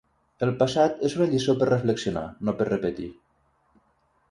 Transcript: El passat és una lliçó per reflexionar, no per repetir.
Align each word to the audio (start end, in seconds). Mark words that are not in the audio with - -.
El 0.45 0.51
passat 0.61 1.03
és 1.09 1.17
una 1.17 1.27
lliçó 1.33 1.55
per 1.61 1.67
reflexionar, 1.69 2.25
no 2.49 2.57
per 2.63 2.69
repetir. 2.73 3.13